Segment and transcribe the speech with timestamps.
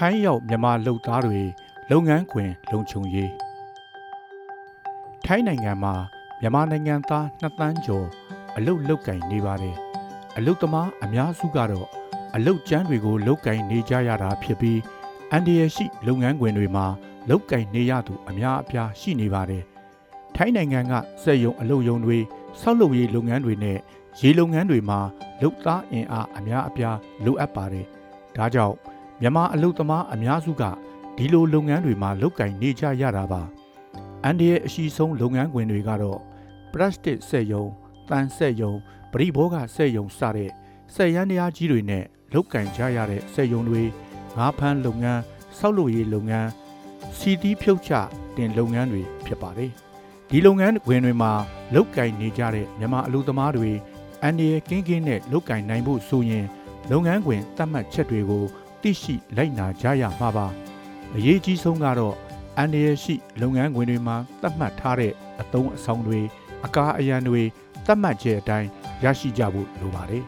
[0.00, 1.40] ထိုင်းရောက်မြန်မာလုပ်သားတွေ
[1.90, 3.32] လုပ်ငန်းခွင်လုံခြုံရေး
[5.24, 5.94] ထိုင်းနိုင်ငံမှာ
[6.40, 8.06] မြန်မာနိုင်ငံသား2သန်းကျော်
[8.56, 9.76] အလုပ်လုပ်ကင်နေပါတယ်
[10.36, 11.88] အလုပ်သမားအများစုကတော့
[12.34, 14.80] အလုပ်ကျန်းတွေကိုလုပ်ကင်နေကြရတာဖြစ်ပြီး
[15.30, 16.86] အန်ဒီရရှိလုပ်ငန်းခွင်တွေမှာ
[17.30, 19.64] လုပ်ကင်နေရသူအများအပြားရှိနေပါတယ်
[20.36, 22.18] ထိုင်းနိုင်ငံကစက်ရုံအလုပ်ရုံတွေ
[22.60, 23.78] ဆောက်လုပ်ရေးလုပ်ငန်းတွေနဲ့
[24.20, 25.00] ရေလုပ်ငန်းတွေမှာ
[25.42, 27.86] လုပ်သားအင်အားအများအပြားလိုအပ်ပါတယ်
[28.36, 28.76] ဒါကြောင့်
[29.20, 30.62] မြန်မာအလုပ်သမားအများစုက
[31.16, 33.42] ဒီလိုလုပ်ငန်းတွေမှာလုပ်ကင်နေကြရတာပါ
[34.24, 36.20] အန်ဒီရဲ့အရှိဆုံးလုပ်ငန်းခွင်တွေကတော့
[36.72, 37.64] ပလတ်စတစ်စက်ရုံ၊
[38.08, 38.72] တန်စက်ရုံ၊
[39.12, 40.50] ပရိဘောဂစက်ရုံစတဲ့
[40.94, 42.04] စက်ရန်တရားကြီးတွေနဲ့
[42.34, 43.82] လုပ်ကင်ကြရတဲ့စက်ရုံတွေ
[44.36, 45.20] ငါးဖမ်းလုပ်ငန်း၊
[45.58, 46.48] ဆောက်လုပ်ရေးလုပ်ငန်း၊
[47.18, 47.92] စီတီးဖြုတ်ချ
[48.36, 49.72] တင်လုပ်ငန်းတွေဖြစ်ပါတယ်
[50.30, 51.32] ဒီလုပ်ငန်းခွင်တွေမှာ
[51.74, 53.70] လုပ်ကင်နေကြတဲ့မြန်မာအလုပ်သမားတွေ
[54.22, 56.46] အန်ဒီရဲ့ကင်းကင်းနဲ့လုပ်ကင်နိုင်ဖို့ဆိုရင်
[56.90, 58.44] လုပ်ငန်းခွင်တတ်မှတ်ချက်တွေကို
[58.82, 60.46] သိရှိလိုက်နာကြရမှာပါ
[61.14, 62.14] အရေးကြီးဆုံးကတော့
[62.56, 66.20] အန်ဒီရရှိလုပ်ငန်းခွင်တွေမှာသတ်မှတ်ထားတဲ့အသုံးအဆောင်တွေ
[66.64, 67.42] အကာအရန်တွေ
[67.86, 68.68] သတ်မှတ်ချက်အတိုင်း
[69.04, 70.24] ရရှိကြဖို့လိုပါတယ်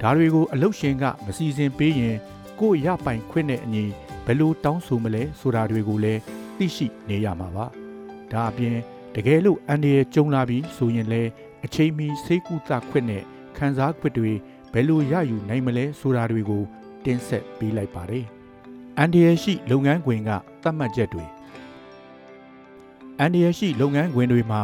[0.00, 2.16] ဒါတွေကိုအလုတ်ရှင်ကမစီစဉ်ပေးရင်
[2.60, 3.84] ကိုယ့်ရပိုင်ခွင့်နဲ့အညီ
[4.26, 6.20] ဘယ်လိုတောင်းဆိုမလဲဆိုတာတွေကိုလည်း
[6.56, 7.66] သိရှိနေရမှာပါ
[8.32, 8.76] ဒါအပြင်
[9.14, 11.30] တကယ်လို့အန်ဒီရကြုံလာပြီးဆိုရင်လည်း
[11.64, 13.22] အချိန်မီစိတ်ကူးသခွင့်နဲ့
[13.56, 14.32] ခံစားခွင့်တွေ
[14.72, 16.64] ဘယ်လိုရယူနိုင်မလဲဆိုတာတွေကို
[17.08, 18.24] တင်ဆက်ပေးလိုက်ပါတယ်။
[18.98, 20.30] အန်ဒီရရှိလုပ်ငန်းခွင်က
[20.62, 21.24] သတ်မှတ်ချက်တွေ
[23.18, 24.62] အန်ဒီရရှိလုပ်ငန်းခွင်တွေမှာ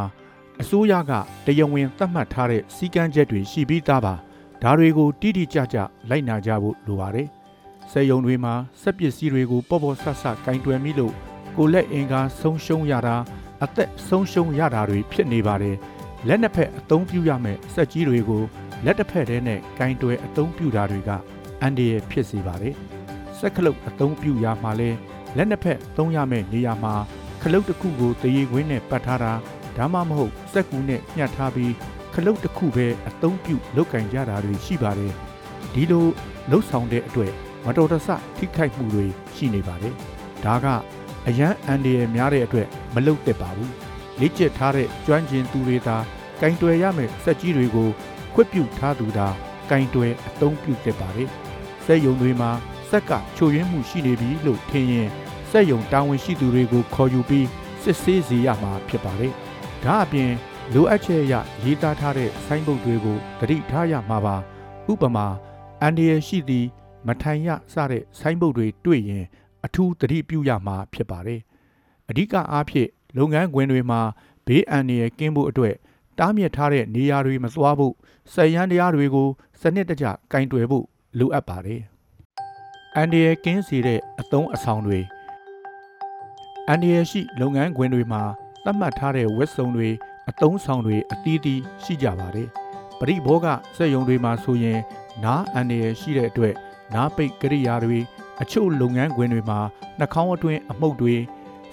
[0.60, 1.12] အစိုးရက
[1.46, 4.14] တရားဝင်သတ်မှတ်ထားတဲ့စည်းကမ်းချက်တွေရှိပြီးသားပါ။
[4.62, 5.78] ဒါတွေကိုတိတိကျကျ
[6.10, 7.28] လိုက်နာကြဖို့လိုပါတယ်။
[7.90, 11.14] စက်ရုံတွေမှာစက်ပစ္စည်းတွေကိုပေါ့ပေါ့ဆဆကင်တွယ်မိလို့
[11.56, 13.16] ကိုလက်အင်ကာဆုံးရှုံးရတာ
[13.62, 15.76] အသက်ဆုံးရှုံးရတာတွေဖြစ်နေပါတယ်။
[16.28, 18.42] လက်နှစ်ဖက်အသုံးပြုရမယ့်စက်ကြီးတွေကို
[18.84, 21.10] လက်တစ်ဖက်တည်းနဲ့ကင်တွယ်အသုံးပြုတာတွေက
[21.60, 22.74] အန်ဒီရဲ့ဖြစ်စေပါတယ်။
[23.38, 24.90] စက်ခလုတ်အသုံးပြုရာမှာလဲ
[25.36, 26.94] လက်နှစ်ဖက်သုံးရမယ့်နေရာမှာ
[27.42, 29.32] ခလုတ်တစ်ခုကိုတရေခွင်းနဲ့ပတ်ထားတာ
[29.76, 31.72] ဒါမှမဟုတ်စက်ကူနဲ့ညှပ်ထားပြီး
[32.14, 35.12] ခလုတ်တစ်ခုပဲအသုံးပြုလုပ်ကင်ကြတာတွေရှိပါတယ်။
[35.74, 36.06] ဒီလို
[36.50, 37.32] လှုပ်ဆောင်တဲ့အတွက်
[37.66, 39.94] မတော်တဆထိခိုက်မှုတွေရှိနေပါတယ်။
[40.44, 40.66] ဒါက
[41.28, 43.70] အရန်အန်ဒီရဲ့များတဲ့အတွက်မလုပ်သင့်ပါဘူး။
[44.20, 45.96] လေ့ကျက်ထားတဲ့ကျွမ်းကျင်သူတွေသာ
[46.40, 47.88] ကင်တွယ်ရမယ့်စက်ကြီးတွေကို
[48.34, 49.28] ခွင့်ပြုထားသူသာ
[49.70, 51.28] ကင်တွယ်အသုံးပြုသင့်ပါတယ်။
[51.84, 52.50] စက်ယုံတွေမှာ
[52.90, 55.08] စက်ကချိုရင်းမှုရှိနေပြီလို့ထင်ရင်
[55.50, 57.46] စက်ယုံတာဝန်ရှိသူတွေကိုခေါ်ယူပြီး
[57.82, 59.32] စစ်ဆေးစေရမှာဖြစ်ပါတယ်။
[59.84, 60.32] ဒါအပြင်
[60.74, 61.34] လိုအပ်ချက်အရ
[61.64, 64.36] ရေးသားထားတဲ့ဆိုင်းဘုတ်တွေကိုသတိထားရမှာပါ။
[64.92, 65.26] ဥပမာ
[65.80, 66.68] အန်ဒီရရှိသည့်
[67.06, 69.24] မထိုင်ရစတဲ့ဆိုင်းဘုတ်တွေတွေ့ရင်
[69.64, 71.40] အထူးသတိပြုရမှာဖြစ်ပါတယ်။
[72.08, 74.00] အဓိကအားဖြင့်လုပ်ငန်းခွင်တွေမှာ
[74.46, 75.74] ဘေးအန္တရာယ်ကင်းဖို့အတွက်
[76.18, 77.94] တားမြစ်ထားတဲ့နေရာတွေမသွားဖို့
[78.32, 79.28] စက်ရန်တရားတွေကို
[79.60, 80.84] စနစ်တကျကင်တွယ်ဖို့
[81.18, 81.80] လိုအပ်ပါတယ်။
[82.96, 85.00] အန်ဒီရကင်းစီတဲ့အသုံးအဆောင်တွေ
[86.68, 88.22] အန်ဒီရရှိလုပ်ငန်းခွင်တွေမှာ
[88.64, 89.90] သတ်မှတ်ထားတဲ့ဝက်စုံတွေ
[90.30, 92.48] အသုံးဆောင်တွေအသီးသီးရှိကြပါတယ်။
[92.98, 94.80] ပရိဘောကစက်ယုံတွေမှာဆိုရင်
[95.24, 96.54] နားအန်ဒီရရှိတဲ့အတွက်
[96.94, 97.98] နားပိတ်ကရိယာတွေ
[98.42, 99.60] အချို့လုပ်ငန်းခွင်တွေမှာ
[99.98, 101.14] နှာခေါင်းအတွင်းအမှုတ်တွေ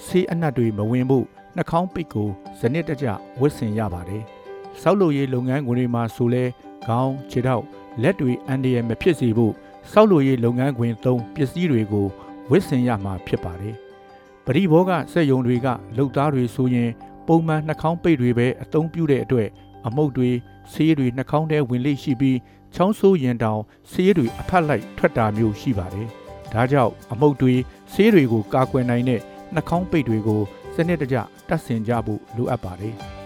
[0.05, 1.25] ဆေးအနက်တွေမဝင်ဖို့
[1.55, 3.07] နှာခေါင်းပိတ်ကိုစနစ်တကျ
[3.39, 4.23] ဝတ်ဆင်ရပါတယ်။
[4.81, 6.43] ဆောက်လုပ်ရေးလုပ်ငန်းခွင်တွေမှာဆိုလဲ
[6.85, 7.65] ခေါင်းခြေထောက်
[8.01, 9.53] လက်တွေအန်ဒီရမဖြစ်စေဖို့
[9.91, 12.07] ဆောက်လုပ်ရေးလုပ်ငန်းခွင်သုံးပစ္စည်းတွေကို
[12.49, 13.75] ဝတ်ဆင်ရမှာဖြစ်ပါတယ်။
[14.45, 16.89] ပရိဘောကစက်ယုံတွေကလုပ်သားတွေဆိုရင်
[17.27, 19.49] ပုံမှန်နှာခေါင်းပိတ်တွေပဲအသုံးပြုတဲ့အတွက်
[19.87, 20.29] အမှုတ်တွေ
[20.73, 22.37] ဆေးတွေနှာခေါင်းထဲဝင်လေ့ရှိပြီး
[22.75, 26.07] ချောင်းဆိုးရင်တောင်ဆေးတွေအဖက်လိုက်ထွက်တာမျိုးရှိပါတယ်။
[26.53, 27.53] ဒါကြောင့်အမှုတ်တွေ
[27.93, 29.21] ဆေးတွေကိုကာကွယ်နိုင်တဲ့
[29.53, 30.41] နှာခေါင်းပိတ်တွေကို
[30.75, 32.95] စနစ်တကျတပ်ဆင်ကြဖို့လိုအပ်ပါတယ်။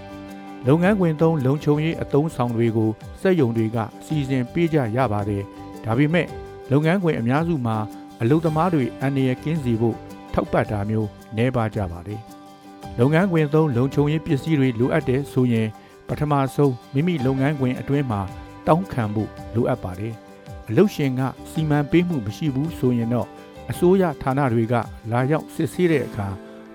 [0.68, 2.90] လုပ်ငန်းခွင်သုံးလုံခြုံရေးအသုံးဆောင်တွေကို
[3.22, 5.44] စက်ယုံတွေကစီစဉ်ပေးကြရပါတယ်။
[5.86, 6.28] ဒါပေမဲ့
[6.72, 7.78] လုပ်ငန်းခွင်အများစုမှာ
[8.22, 9.96] အလုပ်သမားတွေအန္တရာယ်ကင်းစေဖို့
[10.34, 12.20] ထောက်ပံ့တာမျိုးနှဲပါကြပါတယ်။
[13.00, 15.68] လုပ်ငန်းခွင်သုံးလုံခြုံရေးပစ္စည်းတွေလိုအပ်တဲ့ဆိုရင်
[16.08, 18.22] ပထမဆုံးမိမိလုပ်ငန်းခွင်အတွင်းမှာ
[18.68, 20.14] တောင်းခံဖို့လိုအပ်ပါတယ်။
[20.70, 23.28] အလုပ်ရှင်ကစီမံပေးမှုမရှိဘူးဆိုရင်တော့
[23.72, 24.74] အစိုးရဌာနတွေက
[25.12, 26.28] လာရောက်စစ်ဆေးတဲ့အခါ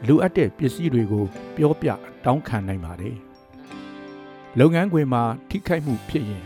[0.06, 1.24] လိုအပ်တဲ့ပစ္စည်းတွေကို
[1.56, 1.88] ပြောပြ
[2.24, 3.16] တောင်းခံနိုင်ပါတယ်။
[4.58, 6.44] လုပ်ငန်းခွင်မှာထိခိုက်မှုဖြစ်ရင်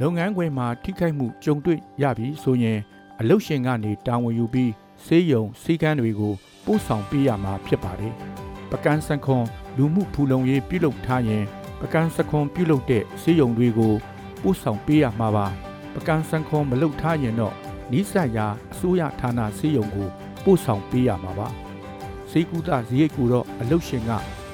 [0.00, 2.78] လုပ်ငန်းခွင်မှာထိခိုက်မှုကြုံတွေ့ရပြီဆိုရင်
[3.20, 4.72] အလုပ်ရှင်ကနေတာဝန်ယူပြီး
[5.04, 8.14] စေးရုံစီကန်းတွေကိုပို့ဆောင်ပေးရမှာဖြစ်ပါတယ်။
[8.70, 9.44] ပကန်းစံခွန်
[9.76, 11.44] လူမှုဖူလုံရေးပြုလုပ်ထားရင်
[11.80, 13.94] ပကန်းစခွန်ပြုလုပ်တဲ့စေးရုံတွေကို
[14.42, 15.46] ပို့ဆောင်ပေးရမှာပါ။
[15.94, 17.54] ပကန်းစံခွန်မလုပ်ထားရင်တော့
[17.92, 20.08] နိစ္စရာအစိုးရဌာနစေးရုံကို
[20.44, 21.48] ပို့ဆောင်ပေးရမှာပါ။
[22.30, 24.10] စေကူတာဇိရိတ်ကူတော့အလုတ်ရှင်က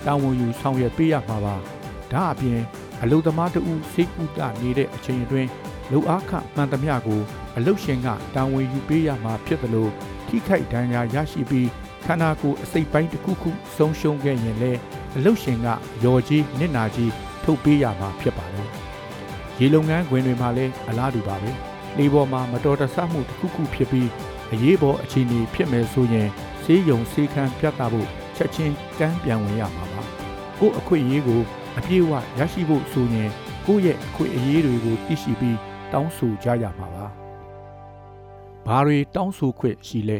[0.06, 1.56] တာဝန်ယူဆောင်ရွက်ပေးရမှာပါ။
[2.12, 2.60] ဒါအပြင်
[3.02, 5.48] အလုသမားတဦးစေကူတာနေတဲ့အချိန်အတွင်း
[5.92, 7.20] လူအားခမှန်သမျှကို
[7.56, 9.88] အလုတ်ရှင်ကတာဝန်ယူပေးရမှာဖြစ်သလို
[10.28, 11.68] ထိခိုက်ဒဏ်ရာရရှိပြီး
[12.04, 14.80] ခန္ဓာကိုယ်အစိတ်ပိုင်းတစ်ခုခုဆုံးရှုံးခဲ့ရင်လည်း
[15.16, 15.68] အလုတ်ရှင်က
[16.04, 17.12] ရော်ကြီးနစ်နာကြီး
[17.44, 18.68] ထုတ်ပေးရမှာဖြစ်ပါတယ်။
[19.58, 21.50] ရေလုံငန်းခွင်တွေမှာလည်းအလားတူပါပဲ။
[21.98, 24.08] လေပေါ်မှာမတော်တဆမှုတစ်ခုခုဖြစ်ပြီး
[24.52, 26.28] အရေးပေါ်အခြေအနေဖြစ်မယ်ဆိုရင်
[26.62, 30.02] ဆေးရုံဆေးခန်းပြသဖို့ချက်ချင်းကမ်းပြန်ဝင်ရမှာပါ။
[30.58, 31.40] ကို့အခွင့်အရေးကို
[31.78, 33.30] အပြည့်အဝရရှိဖို့ဆိုရင်
[33.66, 35.58] ကိုယ့်ရဲ့အခွင့်အရေးတွေကိုသိရှိပြီး
[35.92, 37.06] တောင်းဆိုကြရမှာပါ။
[38.66, 40.18] ဘာတွေတောင်းဆိုခွင့်ရှိလဲ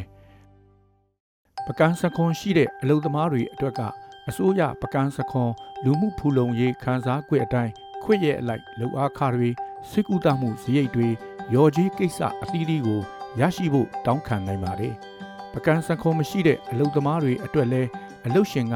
[1.66, 3.81] ။ပကန်းစခွန်ရှိတဲ့အလုပ်သမားတွေအတွက်က
[4.28, 5.50] အစိုးရပကန်းစခွန်
[5.84, 7.72] လူမှုဖူလုံရေးခန်းစားခွင့်အတိုင်း
[8.02, 9.50] ခွင့်ရဲ့အလိုက်လုံအားခတွေ
[9.90, 11.08] စိတ်ကူးတမှုစရိတ်တွေ
[11.54, 13.00] ရော်ကြီးကိစ္စအသီးသီးကို
[13.40, 14.94] ရရှိဖို့တောင်းခံနိုင်ပါတယ်။
[15.52, 17.88] ပကန်းစခွန်မရှိတဲ့အလုပ်သမားတွေအတွက်လည်း
[18.26, 18.75] အလုပ်ရှင်က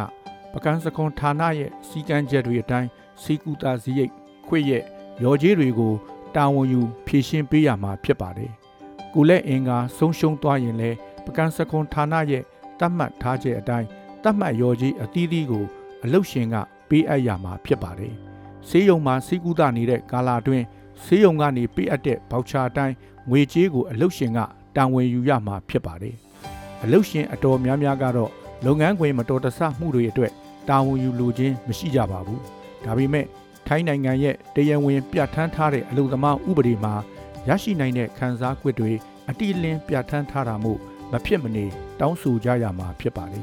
[0.52, 2.88] ပကန်းစခွန်ဌာနရဲ့စီကံချက်တွေအတိုင်း
[3.22, 4.12] စိတ်ကူးတာစရိတ်
[4.46, 4.82] ခွင့်ရဲ့
[5.22, 5.93] ရော်ကြီးတွေကို
[6.34, 8.52] တာဝန်ယူဖြည့်ရှင်းပေးရမှာဖြစ်ပါတယ်။
[9.14, 12.43] ကိုလက်အင်ကဆုံးရှုံးသွားရင်လည်းပကန်းစခွန်ဌာနရဲ့
[12.81, 13.87] တတ်မှတ်ထားချက်အတိုင်း
[14.22, 15.64] တတ်မှတ်ရော်ကြီးအသီးသီးကို
[16.04, 16.56] အလုတ်ရှင်က
[16.88, 18.14] ပေးအပ်ရမှာဖြစ်ပါတယ်။
[18.69, 20.64] ဆေးရုံမှာစိတ်ကူးတာနေတဲ့ကာလာအတွင်း
[21.04, 22.94] ဆေးရုံကနေပေးအပ်တဲ့ဗောက်ချာအတိုင်း
[23.31, 24.38] ငွေကြေးကိုအလုတ်ရှင်က
[24.76, 26.14] တာဝန်ယူရမှာဖြစ်ပါတယ်။
[26.82, 28.31] အလုတ်ရှင်အတော်များများကတော့
[28.67, 30.32] လုပ်ငန်းခွင်မတော်တဆမှုတွေအတွက်
[30.69, 32.41] တာဝန်ယူလိုခြင်းမရှိကြပါဘူး။
[32.85, 33.26] ဒါပေမဲ့
[33.67, 36.94] ထိုင်းနိုင်ငံရဲ့တရားဝင်ပြဋ္ဌာန်းထားတဲ့အလုပ်သမားဥပဒေမှာ
[37.49, 38.93] ရရှိနိုင်တဲ့ခံစား권တွေ
[39.29, 40.79] အတိအလင်းပြဋ္ဌာန်းထားတာမို့
[41.12, 41.64] မဖြစ်မနေ
[42.00, 43.41] တောင်းဆိုကြရမှာဖြစ်ပါလေ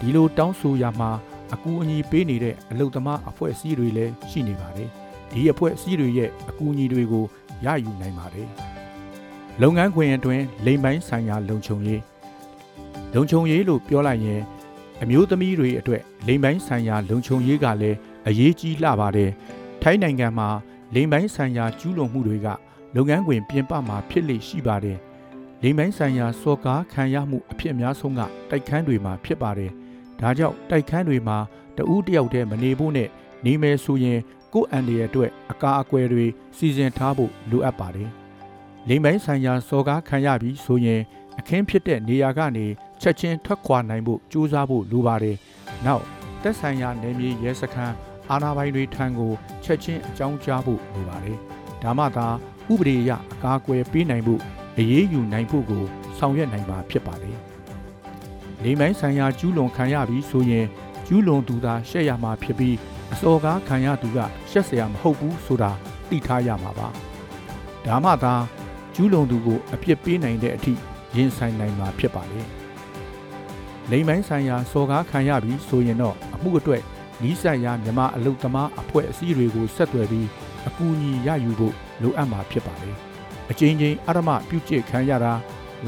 [0.00, 1.10] ဒီလိုတောင်းဆိုရမှာ
[1.54, 4.88] အကူအညီပေးနေတဲ့အလုပ်သမားအဖွဲ့အစည်းတွေလည်းရှိနေပါတယ်
[5.32, 7.24] ဒီအဖွဲ့အစည်းတွေရဲ့အကူအညီတွေကို
[7.64, 8.48] ရယူနိုင်ပါတယ်
[9.62, 12.00] လုပ်ငန်းခွင်အတွင်းလိမ်ပိုင်းဆိုင်ရာလုံခြုံရေး
[13.14, 14.42] လုံခြုံရေးလို့ပြောလိုက်ရင်
[15.02, 19.30] အမျိုးသမီးတွေအတွက်လိမ်ပိုင်းဆိုင်ရာလုံခြုံရေးကလည်းအရေးကြီးလှပါတယ်။
[19.82, 20.48] ထိုင်းနိုင်ငံမှာ
[20.94, 22.48] လိမ်ပိုင်းဆိုင်ရာကျူးလွန်မှုတွေက
[22.94, 24.98] လုပ်ငန်းခွင်ပြင်ပမှာဖြစ်လေရှိပါတယ်။
[25.62, 28.20] လိမ်ပိုင်းဆိုင်ရာစော်ကားခံရမှုအဖြစ်အများဆုံးက
[28.50, 29.70] တိုက်ခန်းတွေမှာဖြစ်ပါတယ်။
[30.20, 31.38] ဒါကြောင့်တိုက်ခန်းတွေမှာ
[31.76, 33.08] တဦးတယောက်တည်းမနေဖို့နဲ့
[33.44, 34.18] နေမယ်ဆိုရင်
[34.54, 36.26] ကိုယ့်အန်ဒီရဲ့အတွက်အကာအကွယ်တွေ
[36.56, 38.10] စီစဉ်ထားဖို့လိုအပ်ပါတယ်။
[38.88, 41.00] လိမ်ပိုင်းဆိုင်ရာစော်ကားခံရပြီးဆိုရင်
[41.38, 42.66] အခင်းဖြစ်တဲ့နေရာကနေ
[43.02, 45.36] ချက်ချင်းထွက်ခွာနိုင်ဖို့ကြိုးစားဖို့လိုပါတယ်။
[45.86, 46.04] နောက်
[46.42, 47.94] တက်ဆိုင်ရာနယ်မြေရဲစခန်း
[48.30, 49.32] အာဏာပိုင်တွေထံကို
[49.64, 51.38] ချက်ချင်းအကြောင်းကြားဖို့လိုပါတယ်။
[51.82, 52.26] ဒါမှသာ
[52.72, 54.40] ဥပဒေအရအကာအကွယ်ပေးနိုင်ဖို့
[54.78, 55.84] အရေးယူနိုင်ဖို့ကို
[56.18, 57.32] ဆောင်ရွက်နိုင်မှာဖြစ်ပါလေ။
[58.62, 60.66] နေမိုင်းဆိုင်ရာကျူးလွန်ခံရပြီးဆိုရင်
[61.06, 62.76] ကျူးလွန်သူသာရှက်ရမှာဖြစ်ပြီး
[63.12, 64.18] အစော်ကားခံရသူက
[64.50, 65.70] ရှက်စရာမဟုတ်ဘူးဆိုတာ
[66.08, 66.88] သိထားရမှာပါ။
[67.86, 68.34] ဒါမှသာ
[68.94, 70.72] ကျူးလွန်သူကိုအပြစ်ပေးနိုင်တဲ့အထိ
[71.16, 72.42] ရင်ဆိုင်နိုင်မှာဖြစ်ပါလေ။
[73.90, 76.82] လိမ်မိုင်းဆိုင်ရာစော်ကားခံရပြီးဆိုရင်တော့အမှုအတွက်
[77.22, 80.28] နီးစပ်ရာမြမအလုတ်သမားအဖွဲ့အစည်းတွေကိုဆက်သွယ်ပြီး
[80.68, 82.96] အကူအညီရယူဖို့လိုအပ်မှာဖြစ်ပါတယ်။
[83.50, 85.32] အချင်းချင်းအရမပြုကျစ်ခံရတာ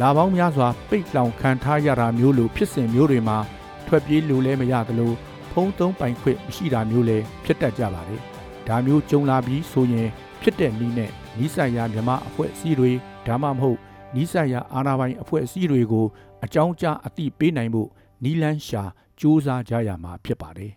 [0.01, 3.39] လာပေါင်းများစွာပိတ်လောင်ခံထားရတာမျိုးလိုဖြစ်စဉ်မျိုးတွေမှာ
[3.87, 5.13] ထွက်ပြေးလိုလဲမရသလို
[5.53, 8.21] ဖုံးသုံးပိုင်ခွင့်မရှိတာမျိုးလည်းဖြစ်တတ်ကြပါတယ်။
[8.69, 10.09] ဒါမျိုးကြုံလာပြီးဆိုရင်
[10.43, 12.91] ဖြစ်တဲ့နည်းနဲ့နီးစပ်ရာမြမအဖွဲ့အစည်းတွေ
[13.27, 13.79] ဒါမှမဟုတ်
[14.15, 16.07] နီးစပ်ရာအာဏာပိုင်အဖွဲ့အစည်းတွေကို
[16.45, 17.89] အကြောင်းကြားအသိပေးနိုင်ဖို့
[18.25, 18.91] နီလန်းရှာစ
[19.21, 20.73] 조사ကြရမှာဖြစ်ပါတယ်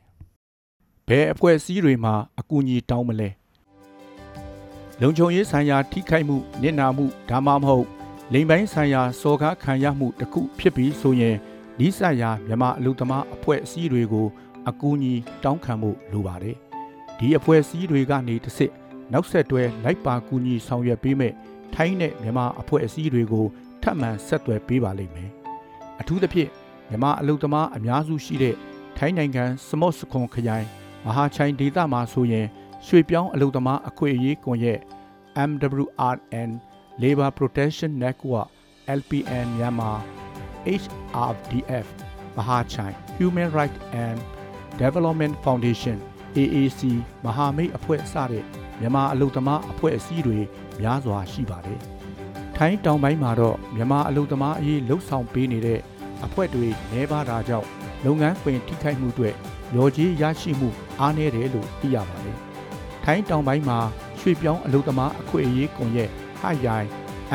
[1.07, 3.30] ဘယ်အဖွဲ့အစည်းတွေမှာအကူအညီတောင်းမလဲ
[5.02, 7.85] လုံခြုံရေးဆိုင်ရာထိခိုက်မှုနစ်နာမှုဒါမှမဟုတ်
[8.33, 11.35] လိမ်ပိုင်းဆိုင်ရာစော်ကားခံရမှုတစ်ခုဖြစ်ပြီးဆိုရင်
[11.85, 14.28] ဤဆိုင်ရာမြန်မာအလုပ်သမားအဖွဲ့အစည်းတွေကို
[14.69, 16.56] အကူအညီတောင်းခံမှုလိုပါတယ်
[17.18, 18.71] ဒီအဖွဲ့အစည်းတွေကနေတစ်စစ်
[19.14, 21.33] နောက်ဆက်တွဲလိုက်ပါကူညီဆောင်ရွက်ပေးမဲ့
[21.76, 23.45] ထိုင်းနဲ့မြန်မာအဖွဲ့အစည်းတွေကို
[23.83, 25.43] ထပ်မံဆက်သွယ်ပေးပါလိမ့်မယ်
[26.02, 26.50] အထူးသဖြင့်
[26.90, 28.56] မြန်မာအလုပ်သမားအများစုရှိတဲ့
[28.97, 30.68] ထိုင်းနိုင်ငံစမော့စခွန်ခရိုင်
[31.06, 32.47] မဟာချိုင်ဒေသမှာဆိုရင်
[32.88, 34.80] ရွှေပြောင်းအလုပ်သမားအခွင့်အရေးကွန်ရက်
[35.50, 36.50] MWRN
[37.02, 38.47] Labor Protection Network
[39.00, 39.92] LPN မြန်မာ
[40.81, 41.88] HRDF
[42.38, 44.18] မဟာချိုင် Human Rights and
[44.81, 45.97] Development Foundation
[46.38, 46.81] AAC
[47.26, 48.44] မဟာမိတ်အဖွဲ့စတဲ့
[48.80, 50.40] မြန်မာအလုပ်သမားအဖွဲ့အစည်းတွေ
[50.80, 51.81] များစွာရှိပါတယ်။
[52.57, 55.80] ထိုင်းတောင်ပိုင်းမှာတော့မြန်မာအလုပ်သမားအရေးလှုပ်ဆောင်ပေးနေတဲ့
[56.26, 57.68] အဖွဲ့တွေနှဲပါတာကြောင့်
[58.06, 59.30] လုပ်ငန်းခွင်ထိခိုက်မှုတွေ
[59.76, 60.69] ရော်ကြီးရရှိမှု
[61.00, 62.38] အားနည်းတယ်လို့သိရပါတယ်။
[63.04, 63.80] ထိုင်းတောင်ပိုင်းမှာ
[64.19, 66.88] ရွှေပြောင်းအလုပ်သမားအခွင့်အရေးကွန်ရက်ဟိုင်ယိုင်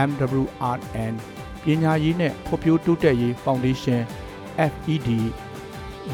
[0.08, 1.14] MWRN
[1.62, 4.00] ပညာရေးနဲ့ဖွံ့ဖြိုးတိုးတက်ရေး Foundation
[4.72, 5.08] FED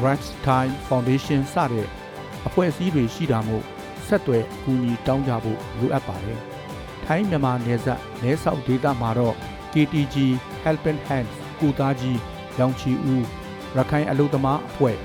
[0.03, 1.87] Rights Time Foundation စတဲ့
[2.47, 3.63] အဖွဲ့အစည်းတွေရှိတာမို့
[4.07, 6.41] ဆက်သွယ်အကူအညီတောင်းကြဖို့လိုအပ်ပါတယ်။
[7.05, 9.35] ထိုင်းမြန်မာနယ်စပ်နဲဆောက်ဒေသမှာတော့
[9.73, 10.15] KTG
[10.63, 12.19] Helping Hands ကုသားကြီး
[12.59, 13.25] ရောင်ချီဦး
[13.75, 14.97] ရခိုင်အလုပ်သမားအဖွဲ့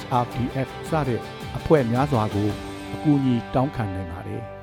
[0.00, 1.20] HRDF စတဲ့
[1.56, 2.48] အဖွဲ့များစွာကို
[2.94, 4.44] အကူအညီတောင်းခံနိုင်ပါတယ်။